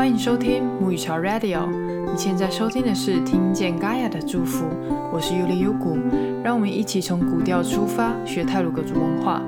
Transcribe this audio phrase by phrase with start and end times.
[0.00, 1.70] 欢迎收听母语潮 Radio。
[2.10, 4.64] 你现在收听的是听见 Gaia 的祝福，
[5.12, 5.94] 我是尤里尤古。
[6.42, 9.42] 让我们一起从古调出发，学泰鲁格族文化。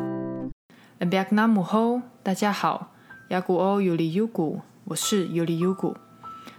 [1.01, 2.93] And back na mu ho，大家好，
[3.31, 5.97] 雅古欧尤里尤古，我是尤里尤古。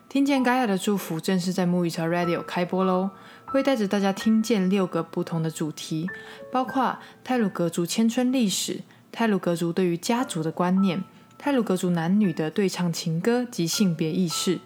[0.10, 3.12] 听见 Gaia 的祝福正式在母语潮 Radio 开播喽，
[3.46, 6.10] 会带着大家听见六个不同的主题，
[6.52, 8.80] 包括泰鲁格族千春历史、
[9.12, 11.04] 泰鲁格族对于家族的观念。
[11.46, 14.62] 泰鲁格族男女的对唱情歌及性别意识，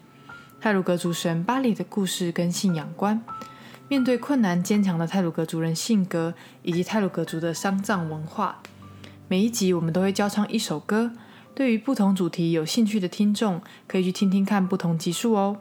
[0.62, 3.20] 泰鲁格族神巴里的故事跟信仰观，
[3.88, 8.62] 面对困难坚强的泰鲁格族人性格，以及泰鲁格族的丧葬文化。
[9.28, 11.14] 每一集我们都会教唱一首歌，
[11.56, 15.58] 对于不同主题有兴趣的听众，可以去听听看不同集数哦。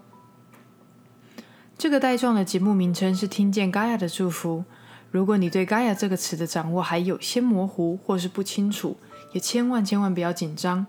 [1.78, 4.66] 这个带状的节目名称是听见 Gaia 的祝福。
[5.10, 8.98] 如果你对 Gaia 这个词的掌握还有些模糊或是不清楚，
[9.32, 10.84] 也千万千万不要紧张。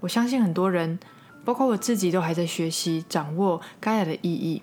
[0.00, 0.98] 我相信很多人，
[1.44, 4.62] 包括我自己，都还在学习掌握盖亚的意义。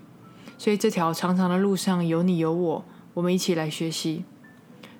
[0.57, 4.26] 所以这条长长的路上有你有我，我们一起来学习。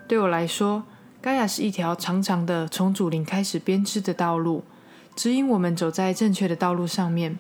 [0.08, 0.84] 对我来说，
[1.20, 4.64] 盖亚是一条长长的从祖灵开始编织的道路，
[5.16, 7.38] 指引我们走在正确的道路上面。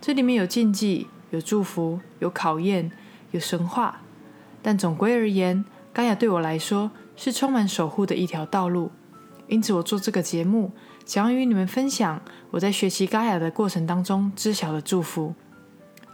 [0.00, 2.90] 这里面有禁忌，有祝福，有考验，
[3.32, 4.00] 有神话。
[4.62, 8.90] 但总归而言，盖亚对我来说是充满守护的一条道路。
[9.48, 10.72] 因此，我做这个节目。
[11.08, 12.20] 想要与你们分享
[12.50, 15.34] 我在学习嘎雅的过程当中知晓的祝福，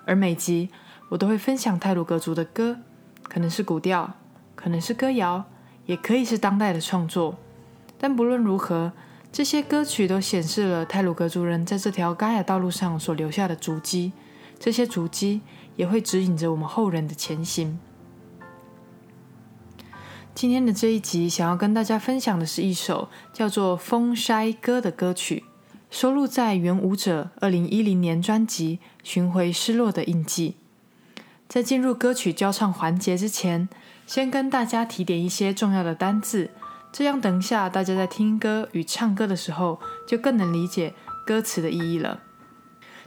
[0.06, 0.70] 而每集
[1.08, 2.78] 我都会分享泰鲁格族的歌，
[3.24, 4.14] 可能是古调，
[4.54, 5.46] 可能是歌谣，
[5.86, 7.36] 也可以是当代的创作。
[7.98, 8.92] 但不论如何，
[9.32, 14.12] 这些歌曲都显示了泰鲁格族人在这条嘎雅道路上所留下的足迹，
[14.60, 15.40] 这些足迹
[15.74, 17.80] 也会指引着我们后人的前行。
[20.34, 25.44] 今天的这一集，想要跟大家分享的是一首叫做《风筛歌》的歌曲，
[25.92, 30.56] 收录在原舞者二零一零年专辑《寻回失落的印记》。
[31.48, 33.68] 在进入歌曲交唱环节之前，
[34.08, 36.50] 先跟大家提点一些重要的单字，
[36.92, 42.20] 这样等一下大家在听歌与唱歌的时候，就更能理解歌词的意义了。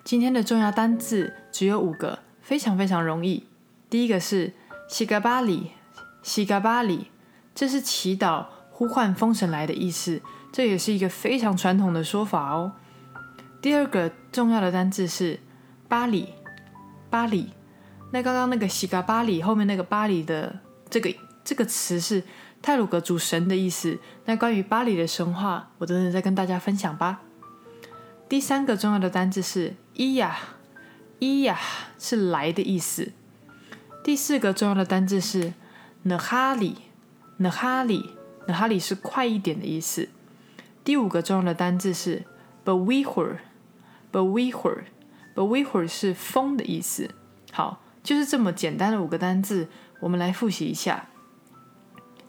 [0.06, 3.44] 今天的重要单字只有五个，非常非常容易。
[3.90, 4.54] 第一个是
[4.88, 5.72] 西嘎巴里，
[6.24, 7.08] 西嘎巴里。
[7.58, 12.74] 这是祈祷、呼唤风神来的意思，这也是一个非常传统的说法哦。
[13.60, 15.40] 第二个重要的单字是
[15.88, 16.30] 巴里，
[17.10, 17.50] 巴里。
[18.12, 21.12] 那刚刚那个西嘎巴里后面那个巴里的这个
[21.44, 22.22] 这个词是
[22.62, 23.98] 泰鲁格主神的意思。
[24.26, 27.22] 那关于巴里的神话，我等等再跟大家分享吧。
[28.30, 30.38] 第三个重要的单字是伊呀，
[31.18, 31.58] 伊呀
[31.98, 33.14] 是来的意思。
[34.04, 35.56] 第四个重要的单字是
[36.04, 36.84] 呢哈里。
[37.38, 38.12] 那哈里，
[38.48, 40.10] 那哈里是快一点的意思。
[40.84, 42.24] 第五个重要的单字是
[42.64, 43.42] b e w e h e r
[44.12, 44.86] b e w e h e r
[45.36, 47.10] b e w e h e r 是风的意思。
[47.52, 49.68] 好，就是这么简单的五个单字，
[50.00, 51.08] 我们来复习一下。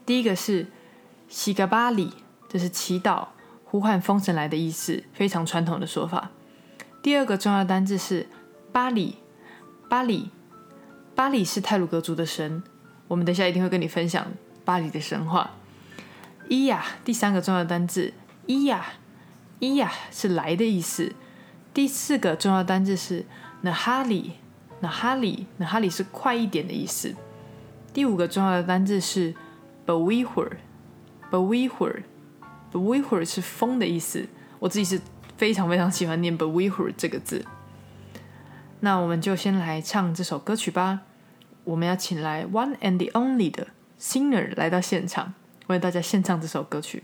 [0.04, 0.66] 第一个是
[1.28, 2.12] 西嘎巴里，
[2.48, 3.28] 这是祈祷、
[3.64, 6.30] 呼唤风神来的意思，非常传统的说法。
[7.00, 8.26] 第二个重要单字是
[8.72, 9.16] 巴里，
[9.88, 10.30] 巴里，
[11.14, 12.62] 巴里是泰鲁格族的神，
[13.06, 14.26] 我们等下一定会跟你分享。
[14.68, 15.52] 巴黎的神话，
[16.46, 18.12] 伊呀第三个重要单字，
[18.44, 18.84] 伊呀，
[19.60, 21.14] 伊呀是来的意思。
[21.72, 23.24] 第四个重要单字是
[23.62, 24.32] 那哈里，
[24.80, 27.14] 那哈里，那哈里是快一点的意思。
[27.94, 29.34] 第五个重要的单字是
[29.86, 30.60] b e w e h e r
[31.30, 32.04] b e w e h e r
[32.70, 34.28] b e w e h e r 是风的意思。
[34.58, 35.00] 我自己是
[35.38, 37.42] 非常非常喜欢念 b e w e h e r 这个字。
[38.80, 41.00] 那我们就先来唱这首歌曲吧。
[41.64, 43.68] 我们要请来 One and the Only 的。
[44.00, 45.34] Singer 来到现场，
[45.66, 47.02] 为大家献唱这首歌曲。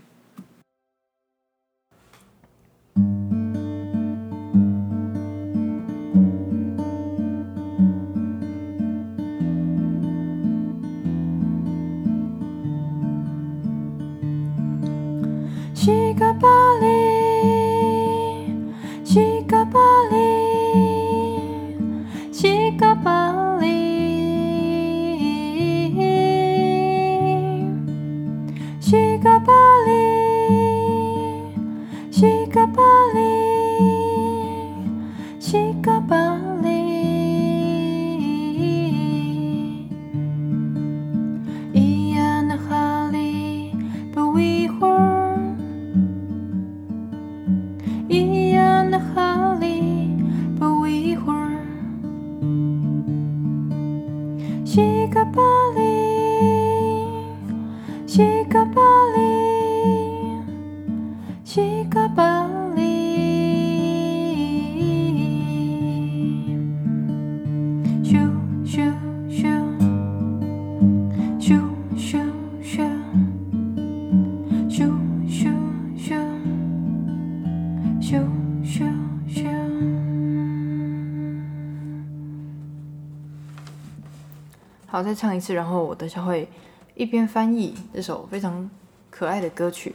[84.95, 86.47] 好，再唱一次，然后我等下会
[86.93, 88.69] 一边翻译这首非常
[89.09, 89.93] 可爱的歌曲。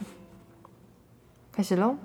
[1.51, 1.95] 开始喽。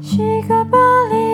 [0.00, 0.78] 一个巴
[1.10, 1.29] 黎，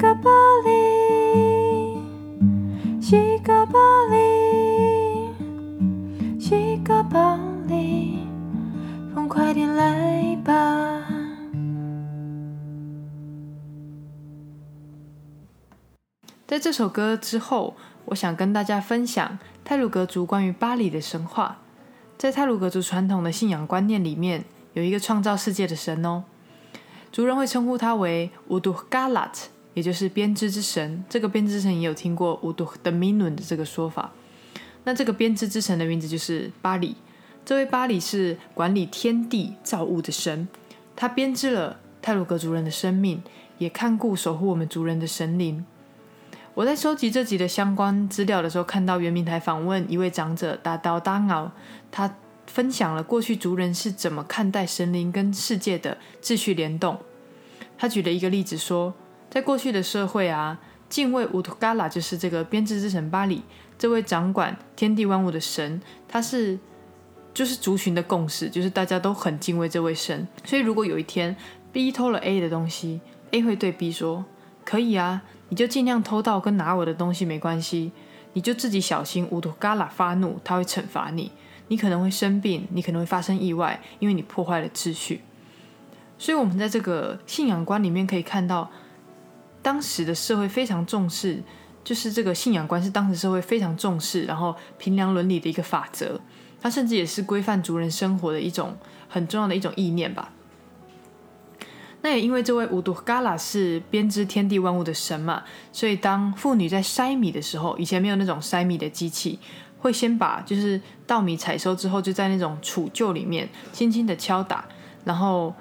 [0.00, 0.30] 西格巴
[0.64, 2.00] 里，
[3.02, 5.28] 西格巴里，
[6.40, 7.38] 西格巴
[7.68, 8.20] 里，
[9.14, 11.04] 风快点来吧。
[16.46, 17.76] 在这首歌之后，
[18.06, 21.58] 我想跟大家分享泰鲁格族关于巴黎的神话。
[22.16, 26.24] 在泰鲁格族传统的信仰观念里面，有一个创造世界的神哦，
[27.12, 31.04] 族人会称呼他为乌杜嘎拉特，也就是编织之神。
[31.08, 34.12] 这个编织之神也有听过乌杜的米伦的这个说法。
[34.84, 36.96] 那这个编织之神的名字就是巴里。
[37.44, 40.48] 这位巴里是管理天地造物的神，
[40.94, 43.22] 他编织了泰鲁格族人的生命，
[43.58, 45.64] 也看顾守护我们族人的神灵。
[46.54, 51.52] 我在收集这集的相关资料的时候，看到圆明台访问一位长者达刀达奥，
[51.90, 52.16] 他
[52.46, 56.98] 分享了过去族人是怎么看待神灵跟世界的秩序联动。
[57.78, 58.92] 他举了一个例子说，
[59.30, 63.42] 在过去的社会啊，敬畏乌图嘎拉就是这个编织之神巴里，
[63.78, 66.58] 这位掌管天地万物的神，他是
[67.32, 70.26] 就是族群的共识，就是大家都很敬畏这位神。
[70.44, 71.34] 所以如果有一天
[71.72, 73.00] B 偷了 A 的东西
[73.30, 74.24] ，A 会对 B 说
[74.64, 77.90] ：“可以啊。”你就尽量偷盗跟拿我的东西没关系，
[78.34, 79.26] 你就自己小心。
[79.32, 81.32] 乌图嘎拉发怒，他会惩罚你，
[81.66, 85.22] 你可能会生病，你可能会发生意外，因为你破坏了秩序。
[86.16, 88.70] 所以，我们在这个信仰观里面可以看到，
[89.62, 91.42] 当时的社会非常重视，
[91.84, 96.20] 就是这个信仰观是当时社会非常重视，然后平良伦理的一个法则。
[96.62, 98.76] 它甚至也是规范族人生活的一种
[99.08, 100.30] 很重要的一种意念吧。
[102.02, 105.42] 那也因为这位乌杜嘎拉是编织天地万物的神嘛，
[105.72, 109.38] 所以当妇女在筛米的时候，以前没有那种筛米的机器，
[109.78, 114.64] 会先把就是稻米采收之后，就在那种杵臼里面轻轻的敲打，
[115.04, 115.54] 然后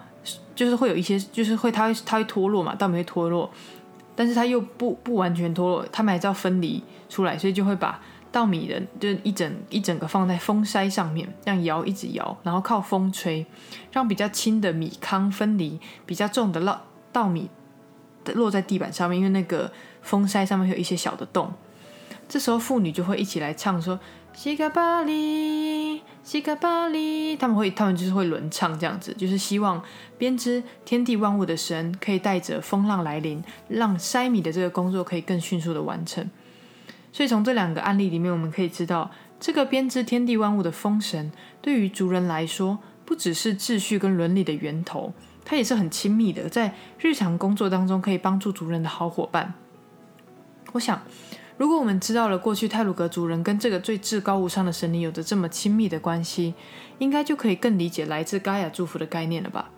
[0.56, 3.50] 就是会有一些，就是会它会它会脱落嘛，稻米会脱落，
[4.20, 7.98] 但是它又不不完全脱落，它们还是要分离出来，所以就会把。
[8.32, 13.44] 稻米的就一整一整个放在风筛上面，这样摇一直摇，然后靠风吹，
[13.92, 17.50] 让比较轻的米糠分离，比较重的稻稻米
[18.36, 19.72] 落在地板上面，因为那个
[20.04, 21.52] 风筛上面会有一些小的洞。
[22.28, 24.00] 这时候妇女就会一起来唱说
[24.34, 29.84] ：“西嘎巴里，西嘎巴里。”他们会，他们就是会轮唱这样子，就是希望
[30.16, 36.30] 编织天地万物的神可以带着风浪来临，让筛米的这个工作可以更迅速的完成。
[37.12, 39.10] 所以从这两个案例里面，我们可以知道，
[39.40, 41.32] 这个编织天地万物的风神，
[41.64, 45.12] 对于族人来说，不只是秩序跟伦理的源头，
[45.44, 49.56] 它也是很亲密的，在日常工作当中可以帮助族人的好伙伴。
[50.74, 51.02] 我想，
[51.60, 56.54] 如果我们知道了过去泰鲁格族人跟这个最至高无上的神灵有着这么亲密的关系，
[57.00, 59.70] 应该就可以更理解来自盖亚祝福的概念了吧？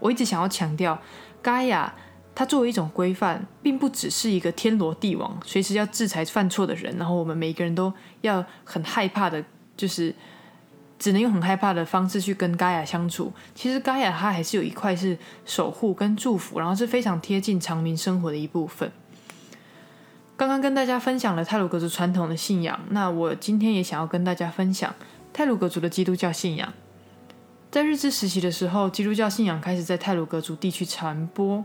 [0.00, 0.98] 我一直想要强调，
[1.42, 1.94] 盖亚。
[2.34, 7.92] 它作为一种规范，并不只是一个天罗地网，随时要制裁犯错的人，然后我们每一个人都
[8.22, 9.44] 要很害怕的，
[9.76, 10.14] 就是
[10.98, 13.30] 只能用很害怕的方式去跟盖亚相处。
[13.54, 18.90] 其实盖亚它还是有一块是守护跟祝福，然后是非常贴近长民生活的一部分。
[20.42, 24.92] 刚刚跟大家分享了泰鲁格族传统的信仰，那我今天也想要跟大家分享
[25.32, 26.72] 泰鲁格族的基督教信仰。
[27.70, 31.64] 在日治时期的时候，基督教信仰开始在泰鲁格族地区传播。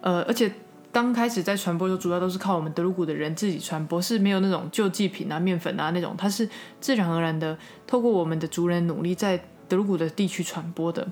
[0.00, 0.52] 呃，而且
[0.90, 6.48] 刚开始在传播的时候，主要都是靠我们德鲁古的人自己传播，是没有那种救济品啊、面粉啊那种，它是
[6.80, 11.06] 自然而然的透过我们的族人努力在德鲁古的地区传播的。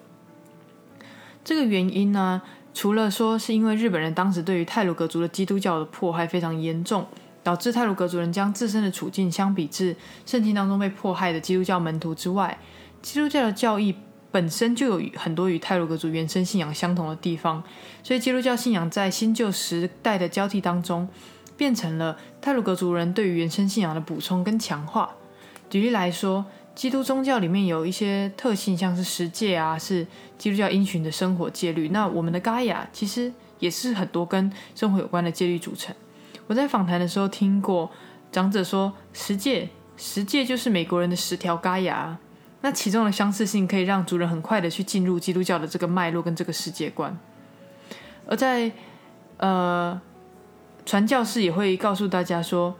[1.44, 2.42] 这个原因呢，
[2.72, 7.06] 除了说是因为日本人当时对于泰鲁格族的基督教的迫害非常严重，
[7.42, 12.58] 导致泰鲁格族人将自身的处境相比至圣经当中被迫害的基督教门徒之外，
[13.02, 13.94] 基督教的教义
[14.30, 17.62] 本身就有很多与泰鲁格族原生信仰相同的地方，
[18.02, 21.08] 所以基督教信仰在新旧时代的交替当中，
[21.56, 25.10] 变成了泰鲁格族人对于原生信仰的补充跟强化。
[25.68, 26.46] 举例来说。
[26.80, 30.06] 基督宗教里面有一些特性，像是十戒啊，是
[30.38, 31.90] 基督教因循的生活戒律。
[31.90, 35.94] 那我们的嘎雅其实也是很多跟生活有关的戒律组成。
[36.46, 37.90] 我在访谈的时候听过
[38.32, 39.68] 长者说，十戒，
[39.98, 42.16] 十戒就是美国人的十条嘎雅。
[42.62, 47.14] 那其中的相似性可以让族人很快的去进入基督教的这个脉络跟这个世界观。
[48.26, 48.72] 而在
[49.36, 50.00] 呃
[50.86, 52.74] 传教士也会告诉大家说，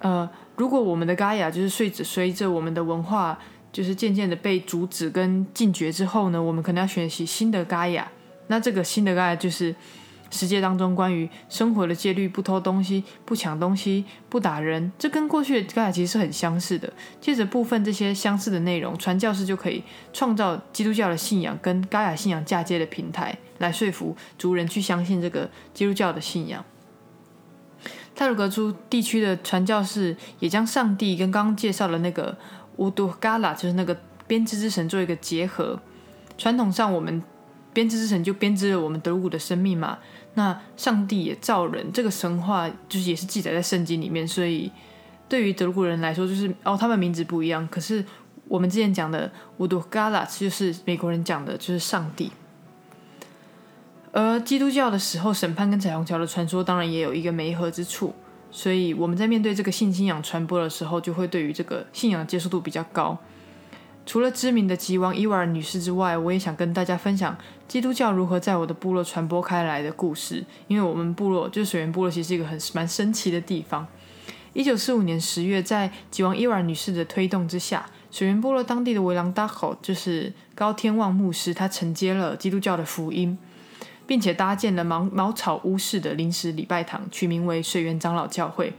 [0.00, 0.28] 呃。
[0.56, 3.38] 如果我们的嘎雅就是随着随着我们的文化，
[3.72, 8.10] 就是渐渐的被阻止跟禁绝之后呢，我们可能要学习新的嘎雅。
[8.46, 9.74] 那这个新的嘎雅就是
[10.30, 14.92] 世界当中关于生活的戒律：不偷东西、不抢东西、不打人。
[14.96, 16.92] 这跟过去的嘎雅其实是很相似的。
[17.20, 19.82] 借着部分这些相似的内容，传教士就可以
[20.12, 26.64] 创造基督教的信仰跟嘎雅信仰嫁接的平台，来说服族人去相信这个基督教的信仰。
[28.14, 32.36] 泰鲁格族地区的传教士也将上帝跟刚刚介绍的那个
[32.76, 35.78] 乌杜嘎拉，就是那个编织之神做一个结合。
[36.38, 37.22] 传统上，我们
[37.72, 39.98] 编织之神就编织了我们德鲁古的生命嘛。
[40.34, 44.26] 那上帝也造人，这个神话就是也是记载在圣经里面。
[44.26, 44.70] 所以
[45.28, 47.66] 对于德鲁古人来说，就是哦，他们名字不一样。
[47.68, 48.04] 可是
[48.48, 52.30] 我们之前讲的乌杜嘎拉，就是美国人讲的，就是上帝。
[54.16, 58.14] 而基督教的时候，审判跟彩虹桥的传说当然也有一个媒合之处，
[58.48, 63.18] 所以我们在面对这个性信仰传播的时候，就会对于这个信仰接受度比较高。
[64.06, 70.44] 除了知名的吉王伊瓦尔女士之外，我也想跟大家分享基督教如何在我的部落传播开来的故事。
[70.68, 73.84] 因为我们部落就是水源部落，其实是一个很蛮神奇的地方。
[74.52, 83.36] 一九四五年十月，在吉王伊瓦尔女士的推动之下，水源部落当地的维朗达口就是高天望牧师，他承接了基督教的福音。
[84.06, 88.72] 并且搭建了茅茅草屋式的临时礼拜堂，取名为水源长老教会。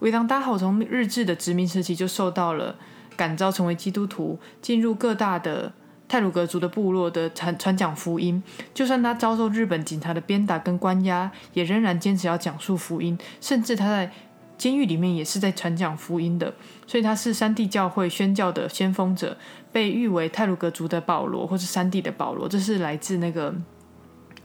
[0.00, 2.76] 维当达好从日治的殖民时期就受到了
[3.16, 5.72] 感召，成为基督徒，进入各大的
[6.06, 8.42] 泰鲁格族的部落的传传讲福音。
[8.74, 13.18] 就算他遭受日本警察的鞭打跟关押，也仍然坚持要讲述福音。
[13.40, 14.12] 甚至他在
[14.58, 16.52] 监狱里面也是在传讲福音的。
[16.86, 19.38] 所以他是山地教会宣教的先锋者，
[19.72, 22.46] 被誉为泰鲁格族的保罗，或是山地的保罗。
[22.46, 23.54] 这是来自那个。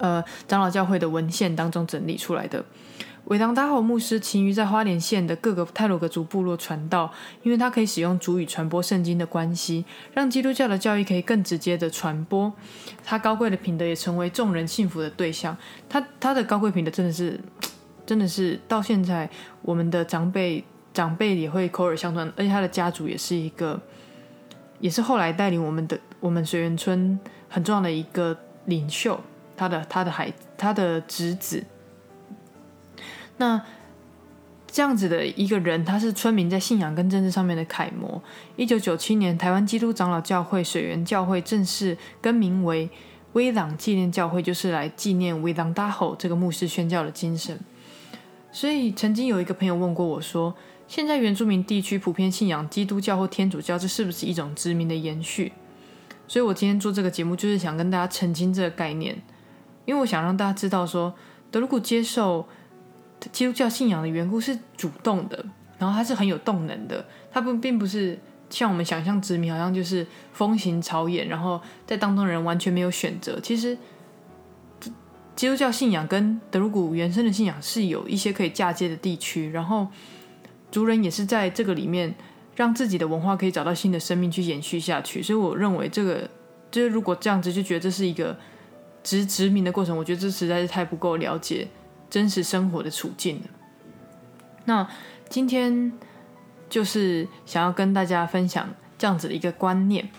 [0.02, 2.66] 呃，长老教会的文献当中整理出来的。
[3.26, 12.52] 韦当达侯牧师勤于在花莲县的各个泰鲁格族部落传道，因为他可以使用主语传播圣经的关系，让基督教的教义可以更直接的传播。
[13.06, 15.56] 他高贵的品德也成为众人幸福的对象。
[15.88, 17.40] 他他的高贵品德真的是，
[18.08, 19.30] 真的是到现在
[19.62, 23.80] 我们的长辈长辈也会口耳相传，而且他的家族也是一个，
[24.80, 29.22] 也是后来带领我们的我们水源村很重要的一个领袖。
[29.62, 31.64] 他的他的孩他的侄子，
[33.38, 33.62] 那
[34.66, 38.20] 这样子的一个人，他是村民在信仰跟政治上面的楷模。
[38.56, 42.90] 一九九七年，台湾基督长老教会水源教会正式更名为
[43.34, 47.60] 威朗纪念教会，就是来纪念威朗大吼这个牧师宣教的精神。
[48.52, 50.56] 所以，曾经有一个朋友问过我说
[50.90, 55.54] ：“现在原住民地区普遍信仰基督教或天主教，这是不是一种殖民的延续？”
[56.28, 59.22] 所以，我今天做这个节目，就是想跟大家澄清这个概念。
[59.86, 61.14] 因为我想让大家知道，说
[61.50, 62.48] 德鲁古接受
[63.32, 65.44] 基督教信仰的缘故是主动的，
[65.78, 68.18] 然后他是很有动能的，他不并不是
[68.50, 73.40] 像我们想象殖民好像就是风行草野，然后在当中人完全没有选择。
[73.42, 73.78] 其实
[75.36, 79.88] 基督教信仰跟德鲁古原生的信仰是有一些可以嫁接的地区，然后
[80.72, 82.14] 族人也是在这个里面
[82.56, 85.24] 让自己的文化可以找到新的生命去延续下去。
[85.24, 86.30] 所以我认为这个
[86.70, 88.38] 就是如果这样子就觉得这是一个。
[89.04, 91.68] 殖殖民的过程，我觉得这实在是太不够了解
[92.10, 93.50] 真实生活的处境了。
[94.66, 94.88] 那
[95.30, 95.92] 今天
[96.70, 100.10] 就是想要跟大家分享这样子的一个观念，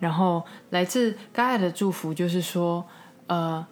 [0.00, 2.84] 然后来自盖亚的祝福，就是说，
[3.28, 3.64] 呃，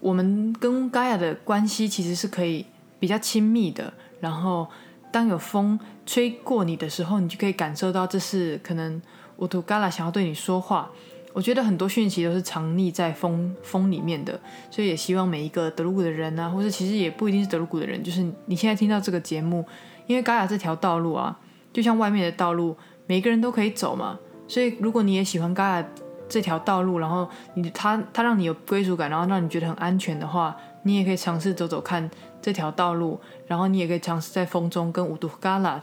[0.00, 2.66] 我们跟盖亚的关系其实是可以
[2.98, 3.92] 比较亲密的。
[4.18, 4.68] 然后
[5.12, 9.00] 当有风吹过你的时候，你就可以感受到这是可能
[9.36, 10.90] 乌图嘎拉想要对你说话。
[11.32, 14.38] 我觉得很多讯息都是藏匿在风风里面的，
[14.70, 19.64] 所以也希望每一个德鲁古的人啊，或者其实也不一定是德鲁古的人，就是你现在听到这个节目，
[20.06, 21.38] 因为嘎雅这条道路啊，
[21.72, 24.18] 就像外面的道路，每个人都可以走嘛。
[24.48, 25.88] 所以如果你也喜欢嘎雅
[26.28, 32.10] 这条道路，然后你它它让你有归属感，然后让你觉得很安全的话，你也可以尝试走走看
[32.42, 35.80] 这条道路，然后你也可以尝试在风中跟乌杜嘎拉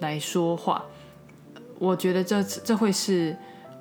[0.00, 0.84] 来说话。
[1.78, 3.36] 我觉得这这会是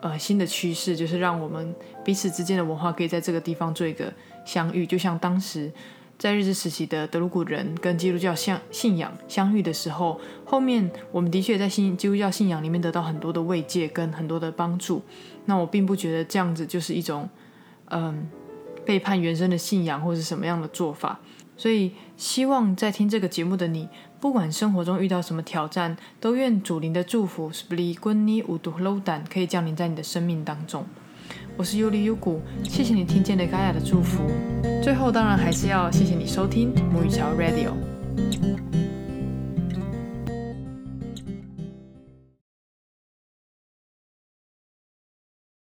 [0.10, 1.74] 呃新的趋势，就是让我们
[2.04, 4.12] 彼此之间的文化可以在这个地方做一个
[4.46, 5.72] 相遇，就像当时。
[6.20, 15.04] 在日治时期的德鲁古人跟基督教相信仰相遇的时候，后面我们的确在信基督教信仰里面得到很多的慰藉跟很多的帮助。
[15.46, 17.30] 那我并不觉得这样子就是一种
[17.92, 18.28] 嗯
[18.84, 21.20] 背叛原生的信仰或者什么样的做法。
[21.56, 23.88] 所以希望在听这个节目的你，
[24.20, 30.86] 不管生活中遇到什么挑战，都愿主灵的祝福 s p l i g u n i udu lodan 可以降临在你的生命当中。
[31.56, 34.24] 我是尤里尤古，谢谢你听见了嘎雅的祝福。
[34.82, 38.67] 最后，当然还是要谢谢你收听母语桥 Radio。